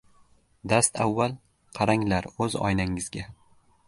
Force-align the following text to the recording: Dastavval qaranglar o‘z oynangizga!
Dastavval 0.71 1.35
qaranglar 1.79 2.29
o‘z 2.47 2.57
oynangizga! 2.71 3.27